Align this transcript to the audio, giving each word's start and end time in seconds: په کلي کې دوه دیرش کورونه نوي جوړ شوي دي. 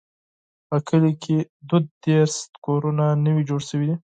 په 0.67 0.77
کلي 0.87 1.13
کې 1.23 1.37
دوه 1.67 1.79
دیرش 2.03 2.33
کورونه 2.65 3.05
نوي 3.25 3.43
جوړ 3.49 3.61
شوي 3.69 3.85
دي. 3.89 3.95